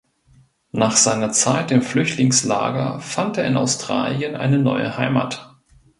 Nach 0.71 0.97
seiner 0.97 1.31
Zeit 1.31 1.69
im 1.69 1.83
Flüchtlingslager 1.83 2.99
fand 3.01 3.37
er 3.37 3.45
in 3.45 3.55
Australien 3.55 4.35
eine 4.35 4.57
neue 4.57 4.97
Heimat. 4.97 5.53